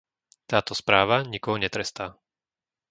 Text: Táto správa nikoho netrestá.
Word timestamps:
Táto 0.51 0.73
správa 0.81 1.17
nikoho 1.33 1.57
netrestá. 1.65 2.05